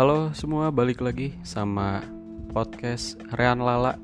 Halo 0.00 0.32
semua, 0.32 0.72
balik 0.72 1.04
lagi 1.04 1.36
sama 1.44 2.00
podcast 2.56 3.20
Rean 3.36 3.60
Lala. 3.60 4.00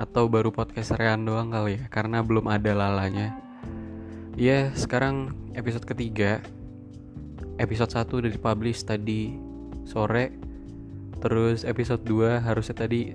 Atau 0.00 0.32
baru 0.32 0.48
podcast 0.48 0.96
Rean 0.96 1.28
doang 1.28 1.52
kali 1.52 1.76
ya, 1.76 1.92
karena 1.92 2.24
belum 2.24 2.48
ada 2.48 2.72
lalanya. 2.72 3.36
Ya, 4.32 4.72
sekarang 4.72 5.36
episode 5.52 5.84
ketiga. 5.84 6.40
Episode 7.60 7.92
1 7.92 8.16
udah 8.16 8.30
dipublish 8.32 8.80
tadi 8.80 9.36
sore. 9.84 10.32
Terus 11.20 11.68
episode 11.68 12.00
2 12.08 12.40
harusnya 12.40 12.88
tadi 12.88 13.12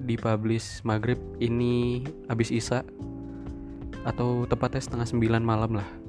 dipublish 0.00 0.80
maghrib. 0.80 1.20
Ini 1.36 2.08
abis 2.32 2.48
isa 2.48 2.88
Atau 4.08 4.48
tepatnya 4.48 4.80
setengah 4.80 5.04
9 5.12 5.44
malam 5.44 5.76
lah 5.76 6.07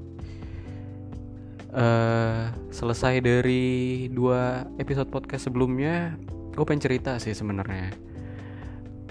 uh, 1.74 2.50
selesai 2.74 3.22
dari 3.22 4.08
dua 4.10 4.66
episode 4.82 5.10
podcast 5.10 5.50
sebelumnya 5.50 6.18
gue 6.54 6.66
pengen 6.66 6.84
cerita 6.84 7.18
sih 7.22 7.34
sebenarnya. 7.34 7.94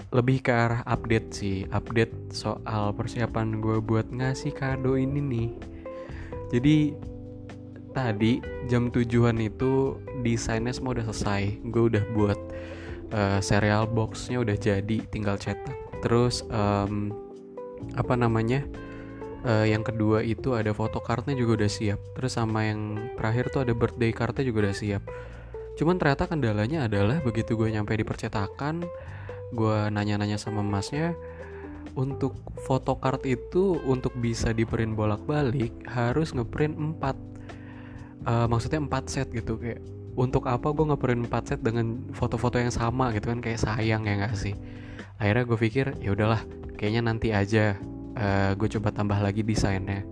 Lebih 0.09 0.41
ke 0.41 0.51
arah 0.51 0.81
update 0.89 1.29
sih 1.33 1.57
update 1.69 2.33
soal 2.33 2.93
persiapan 2.97 3.61
gue 3.61 3.77
buat 3.77 4.09
ngasih 4.09 4.53
kado 4.57 4.97
ini 4.97 5.21
nih. 5.21 5.49
Jadi 6.49 6.77
tadi 7.93 8.41
jam 8.69 8.89
tujuan 8.89 9.37
itu 9.37 9.97
desainnya 10.25 10.73
semua 10.73 10.97
udah 10.97 11.05
selesai. 11.13 11.61
Gue 11.69 11.93
udah 11.93 12.03
buat 12.17 12.39
uh, 13.13 13.39
serial 13.41 13.85
boxnya 13.85 14.41
udah 14.41 14.57
jadi 14.57 14.97
tinggal 15.13 15.37
cetak. 15.37 15.77
Terus 16.01 16.41
um, 16.49 17.13
apa 17.95 18.13
namanya 18.17 18.65
uh, 19.45 19.65
yang 19.67 19.83
kedua 19.85 20.23
itu 20.25 20.55
ada 20.55 20.71
foto 20.75 20.99
kartnya 20.99 21.35
juga 21.35 21.63
udah 21.63 21.71
siap. 21.71 21.99
Terus 22.15 22.35
sama 22.35 22.67
yang 22.67 23.11
terakhir 23.15 23.51
tuh 23.53 23.61
ada 23.63 23.73
birthday 23.75 24.11
kartnya 24.11 24.43
juga 24.47 24.69
udah 24.69 24.75
siap. 24.75 25.03
Cuman 25.79 25.95
ternyata 25.95 26.27
kendalanya 26.27 26.91
adalah 26.91 27.23
begitu 27.23 27.55
gue 27.55 27.71
nyampe 27.71 27.95
di 27.95 28.03
percetakan 28.03 28.83
gue 29.49 29.77
nanya-nanya 29.89 30.37
sama 30.37 30.61
masnya 30.61 31.17
untuk 31.97 32.37
foto 32.61 33.01
card 33.01 33.25
itu 33.25 33.81
untuk 33.87 34.13
bisa 34.19 34.53
di 34.53 34.61
print 34.61 34.93
bolak-balik 34.93 35.73
harus 35.89 36.37
ngeprint 36.37 36.77
4 36.77 37.01
uh, 37.01 37.09
eh, 38.29 38.47
maksudnya 38.51 38.79
4 38.83 38.91
set 39.07 39.27
gitu. 39.31 39.57
Kayak 39.57 39.81
untuk 40.19 40.51
apa 40.51 40.67
gue 40.75 40.85
ngeprint 40.91 41.31
4 41.31 41.47
set 41.47 41.59
dengan 41.63 42.11
foto-foto 42.11 42.59
yang 42.59 42.75
sama 42.75 43.15
gitu 43.15 43.31
kan? 43.31 43.39
Kayak 43.39 43.63
sayang 43.63 44.03
ya 44.03 44.19
gak 44.19 44.35
sih? 44.35 44.53
Akhirnya 45.19 45.43
gue 45.47 45.57
pikir 45.57 45.85
ya 46.03 46.11
udahlah 46.11 46.43
kayaknya 46.75 47.07
nanti 47.07 47.31
aja 47.35 47.75
uh, 48.19 48.51
eh, 48.51 48.51
gue 48.59 48.67
coba 48.77 48.91
tambah 48.91 49.15
lagi 49.17 49.41
desainnya. 49.41 50.03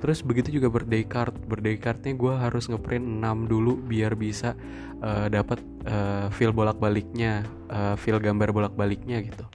Terus 0.00 0.24
begitu 0.26 0.50
juga 0.58 0.66
birthday 0.72 1.06
card. 1.06 1.36
Birthday 1.46 1.78
cardnya 1.78 2.16
gue 2.18 2.34
harus 2.34 2.66
ngeprint 2.66 3.06
6 3.22 3.46
dulu 3.46 3.78
biar 3.78 4.18
bisa 4.18 4.58
uh, 4.98 5.30
dapat 5.30 5.62
uh, 5.86 6.26
feel 6.34 6.50
bolak 6.50 6.80
baliknya 6.82 7.46
uh, 7.70 7.94
feel 7.94 8.18
gambar 8.18 8.50
bolak 8.50 8.74
baliknya 8.74 9.22
gitu. 9.22 9.46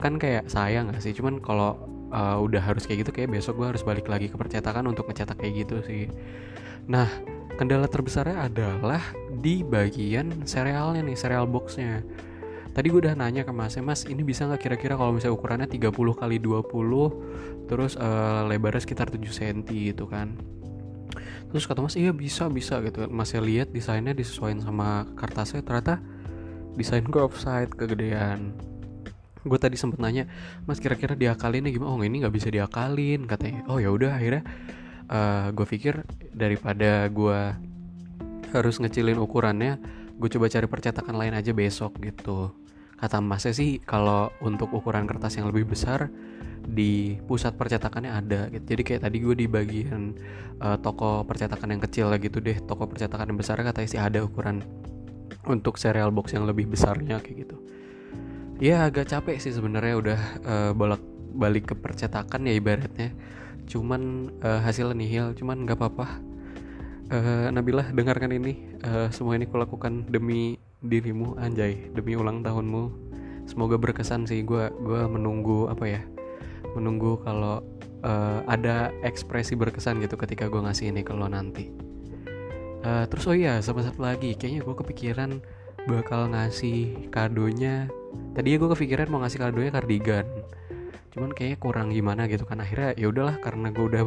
Kan 0.00 0.16
kayak 0.16 0.48
sayang 0.48 0.88
gak 0.88 1.04
sih? 1.04 1.12
Cuman 1.12 1.44
kalau 1.44 1.76
uh, 2.08 2.40
udah 2.40 2.62
harus 2.62 2.88
kayak 2.88 3.04
gitu 3.04 3.12
kayak 3.12 3.36
besok 3.36 3.60
gue 3.60 3.68
harus 3.68 3.84
balik 3.84 4.08
lagi 4.08 4.32
ke 4.32 4.36
percetakan 4.38 4.88
untuk 4.88 5.04
ngecetak 5.10 5.36
kayak 5.36 5.68
gitu 5.68 5.84
sih. 5.84 6.08
Nah 6.88 7.10
kendala 7.60 7.88
terbesarnya 7.88 8.48
adalah 8.48 9.00
di 9.32 9.64
bagian 9.64 10.44
serialnya 10.44 11.04
nih 11.04 11.16
serial 11.16 11.48
boxnya 11.48 12.04
tadi 12.76 12.92
gue 12.92 13.00
udah 13.00 13.16
nanya 13.16 13.40
ke 13.40 13.56
masnya 13.56 13.80
mas 13.80 14.04
ini 14.04 14.20
bisa 14.20 14.44
nggak 14.44 14.60
kira-kira 14.60 15.00
kalau 15.00 15.16
misalnya 15.16 15.32
ukurannya 15.32 15.64
30 15.64 15.96
kali 15.96 16.36
20 16.36 17.72
terus 17.72 17.96
uh, 17.96 18.44
lebarnya 18.44 18.84
sekitar 18.84 19.08
7 19.08 19.16
cm 19.24 19.64
gitu 19.64 20.04
kan? 20.04 20.36
Terus 21.48 21.64
kata 21.64 21.80
mas 21.80 21.96
iya 21.96 22.12
bisa 22.12 22.52
bisa 22.52 22.84
gitu 22.84 23.08
masnya 23.08 23.40
lihat 23.40 23.72
desainnya 23.72 24.12
disesuaikan 24.12 24.60
sama 24.60 25.08
kertasnya 25.16 25.64
ternyata 25.64 26.04
desain 26.76 27.00
gue 27.00 27.16
offside 27.24 27.72
kegedean. 27.72 28.52
Gue 29.40 29.56
tadi 29.56 29.80
sempet 29.80 29.96
nanya 29.96 30.28
mas 30.68 30.76
kira-kira 30.76 31.16
diakalinnya 31.16 31.72
gimana? 31.72 31.96
Oh 31.96 32.04
ini 32.04 32.20
nggak 32.20 32.34
bisa 32.36 32.52
diakalin 32.52 33.24
katanya. 33.24 33.64
Oh 33.72 33.80
ya 33.80 33.88
udah 33.88 34.20
akhirnya 34.20 34.44
uh, 35.08 35.16
eh, 35.16 35.46
gue 35.56 35.64
pikir 35.64 36.04
daripada 36.36 37.08
gue 37.08 37.40
harus 38.52 38.76
ngecilin 38.84 39.16
ukurannya 39.16 39.80
gue 40.20 40.28
coba 40.28 40.52
cari 40.52 40.68
percetakan 40.68 41.16
lain 41.16 41.32
aja 41.40 41.56
besok 41.56 41.96
gitu 42.04 42.65
kata 42.96 43.20
masnya 43.20 43.52
sih 43.52 43.78
kalau 43.84 44.32
untuk 44.40 44.72
ukuran 44.72 45.04
kertas 45.04 45.36
yang 45.36 45.52
lebih 45.52 45.68
besar 45.76 46.08
di 46.66 47.20
pusat 47.28 47.54
percetakannya 47.54 48.10
ada 48.10 48.40
gitu. 48.50 48.74
jadi 48.74 48.82
kayak 48.82 49.00
tadi 49.06 49.16
gue 49.22 49.34
di 49.38 49.46
bagian 49.46 50.16
uh, 50.58 50.74
toko 50.80 51.22
percetakan 51.22 51.78
yang 51.78 51.82
kecil 51.84 52.10
gitu 52.18 52.42
deh 52.42 52.58
toko 52.64 52.90
percetakan 52.90 53.30
yang 53.30 53.38
besar 53.38 53.60
katanya 53.62 53.88
sih 53.88 54.00
ada 54.00 54.24
ukuran 54.24 54.64
untuk 55.46 55.78
serial 55.78 56.10
box 56.10 56.34
yang 56.34 56.44
lebih 56.44 56.66
besarnya 56.66 57.22
kayak 57.22 57.46
gitu. 57.46 57.56
Ya 58.58 58.88
agak 58.88 59.12
capek 59.12 59.38
sih 59.38 59.54
sebenarnya 59.54 59.94
udah 59.94 60.20
uh, 60.42 60.70
bolak 60.74 60.98
balik 61.36 61.70
ke 61.70 61.74
percetakan 61.78 62.50
ya 62.50 62.58
ibaratnya. 62.58 63.14
Cuman 63.70 64.32
uh, 64.42 64.60
hasilnya 64.62 64.96
nihil 64.98 65.26
cuman 65.38 65.62
nggak 65.62 65.78
apa-apa 65.78 66.06
uh, 67.10 67.48
Nabila 67.52 67.86
dengarkan 67.92 68.34
ini. 68.34 68.78
Uh, 68.82 69.08
semua 69.14 69.38
ini 69.38 69.46
kulakukan 69.46 70.06
demi 70.10 70.58
dirimu 70.82 71.38
anjay. 71.38 71.90
Demi 71.92 72.18
ulang 72.18 72.42
tahunmu. 72.42 72.90
Semoga 73.46 73.78
berkesan 73.78 74.26
sih. 74.26 74.42
Gue 74.42 74.70
gue 74.82 75.02
menunggu 75.06 75.70
apa 75.70 75.84
ya 75.86 76.02
menunggu 76.74 77.16
kalau 77.24 77.64
uh, 78.04 78.40
ada 78.50 78.92
ekspresi 79.00 79.56
berkesan 79.56 80.02
gitu 80.04 80.18
ketika 80.20 80.50
gue 80.50 80.60
ngasih 80.60 80.92
ini 80.92 81.06
ke 81.06 81.14
lo 81.14 81.30
nanti. 81.30 81.70
Uh, 82.86 83.02
terus 83.10 83.26
oh 83.26 83.34
iya 83.34 83.58
sama 83.62 83.82
satu 83.82 84.02
lagi. 84.02 84.34
Kayaknya 84.34 84.60
gue 84.66 84.74
kepikiran 84.74 85.30
bakal 85.86 86.30
ngasih 86.34 87.10
kadonya. 87.14 87.86
Tadi 88.34 88.54
ya 88.54 88.56
gue 88.58 88.70
kepikiran 88.74 89.08
mau 89.08 89.22
ngasih 89.22 89.40
kadonya 89.40 89.70
kardigan 89.72 90.26
cuman 91.16 91.32
kayaknya 91.32 91.58
kurang 91.58 91.88
gimana 91.90 92.28
gitu 92.28 92.44
kan. 92.44 92.60
Akhirnya 92.60 92.92
ya 92.94 93.08
udahlah 93.08 93.40
karena 93.40 93.72
gue 93.72 93.84
udah 93.88 94.04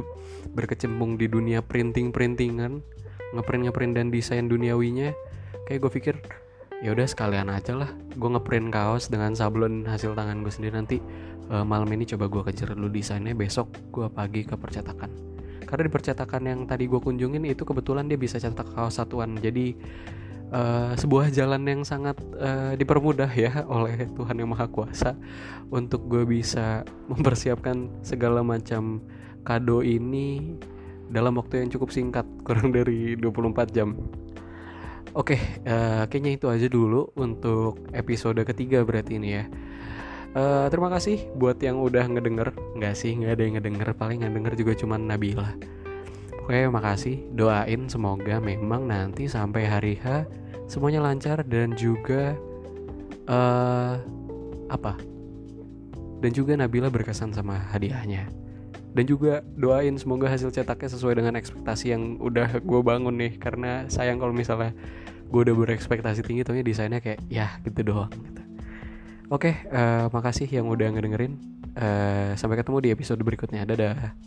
berkecimpung 0.53 1.17
di 1.17 1.25
dunia 1.25 1.65
printing 1.65 2.13
printingan 2.13 2.85
ngeprint 3.33 3.69
ngeprint 3.69 3.93
dan 3.97 4.07
desain 4.09 4.45
duniawinya 4.45 5.13
kayak 5.69 5.85
gue 5.85 5.91
pikir 6.01 6.15
ya 6.79 6.95
udah 6.95 7.05
sekalian 7.05 7.51
aja 7.51 7.75
lah 7.75 7.91
gue 7.91 8.29
ngeprint 8.29 8.71
kaos 8.71 9.11
dengan 9.11 9.35
sablon 9.35 9.85
hasil 9.85 10.15
tangan 10.15 10.41
gue 10.41 10.49
sendiri 10.49 10.73
nanti 10.79 10.97
uh, 11.51 11.65
malam 11.65 11.89
ini 11.93 12.07
coba 12.09 12.29
gue 12.31 12.41
kejar 12.49 12.73
dulu 12.73 12.89
desainnya 12.89 13.35
besok 13.35 13.73
gue 13.91 14.07
pagi 14.09 14.45
ke 14.45 14.55
percetakan. 14.55 15.09
Karena 15.65 15.85
di 15.85 15.91
percetakan 15.93 16.41
yang 16.49 16.59
tadi 16.65 16.89
gue 16.89 16.97
kunjungin 16.97 17.45
itu 17.45 17.61
kebetulan 17.61 18.09
dia 18.09 18.17
bisa 18.17 18.41
cetak 18.41 18.73
kaos 18.73 18.97
satuan 18.97 19.37
jadi 19.37 19.77
uh, 20.53 20.93
sebuah 20.97 21.33
jalan 21.33 21.65
yang 21.65 21.81
sangat 21.85 22.17
uh, 22.37 22.73
dipermudah 22.75 23.29
ya 23.31 23.63
oleh 23.75 24.09
Tuhan 24.13 24.35
yang 24.37 24.49
Maha 24.51 24.69
Kuasa 24.69 25.15
untuk 25.69 26.05
gue 26.09 26.25
bisa 26.25 26.83
mempersiapkan 27.11 27.89
segala 28.01 28.41
macam 28.45 29.01
kado 29.45 29.81
ini 29.81 30.57
dalam 31.09 31.41
waktu 31.41 31.65
yang 31.65 31.69
cukup 31.73 31.89
singkat 31.89 32.25
kurang 32.45 32.73
dari 32.73 33.17
24 33.17 33.75
jam 33.75 33.95
Oke, 35.17 35.33
okay, 35.33 35.41
uh, 35.65 35.73
eh, 35.73 36.03
kayaknya 36.05 36.37
itu 36.37 36.45
aja 36.53 36.69
dulu 36.69 37.09
untuk 37.17 37.81
episode 37.97 38.37
ketiga 38.45 38.85
berarti 38.85 39.17
ini 39.17 39.41
ya. 39.41 39.49
Uh, 40.37 40.69
terima 40.69 40.93
kasih 40.93 41.25
buat 41.33 41.57
yang 41.57 41.81
udah 41.81 42.05
ngedenger. 42.05 42.53
Nggak 42.77 42.93
sih, 42.93 43.17
nggak 43.17 43.33
ada 43.33 43.41
yang 43.41 43.53
ngedenger. 43.57 43.89
Paling 43.97 44.21
ngedenger 44.21 44.53
juga 44.53 44.77
cuma 44.77 45.01
Nabila. 45.01 45.57
Oke, 46.49 46.65
makasih. 46.65 47.29
Doain 47.37 47.85
semoga 47.93 48.41
memang 48.41 48.89
nanti 48.89 49.29
sampai 49.29 49.69
hari 49.69 50.01
H 50.01 50.25
semuanya 50.65 51.05
lancar 51.05 51.45
dan 51.45 51.77
juga 51.77 52.33
uh, 53.29 54.01
apa? 54.65 54.97
Dan 56.25 56.33
juga 56.33 56.57
Nabila 56.57 56.89
berkesan 56.89 57.37
sama 57.37 57.53
hadiahnya 57.69 58.33
dan 58.97 59.05
juga 59.05 59.45
doain 59.53 59.93
semoga 60.01 60.25
hasil 60.25 60.49
cetaknya 60.49 60.89
sesuai 60.89 61.21
dengan 61.21 61.37
ekspektasi 61.37 61.93
yang 61.93 62.17
udah 62.17 62.57
gue 62.57 62.81
bangun 62.81 63.13
nih 63.13 63.37
karena 63.37 63.85
sayang 63.85 64.17
kalau 64.17 64.33
misalnya 64.33 64.73
gue 65.29 65.39
udah 65.45 65.53
berekspektasi 65.53 66.25
tinggi 66.25 66.41
tapi 66.41 66.65
desainnya 66.65 66.97
kayak 66.97 67.21
ya 67.29 67.61
gitu 67.61 67.93
doang 67.93 68.09
gitu. 68.09 68.41
oke 69.29 69.53
uh, 69.69 70.09
makasih 70.09 70.49
yang 70.49 70.65
udah 70.65 70.89
ngedengerin 70.89 71.37
uh, 71.77 72.33
sampai 72.33 72.57
ketemu 72.57 72.77
di 72.81 72.89
episode 72.89 73.21
berikutnya 73.21 73.61
dadah 73.69 74.17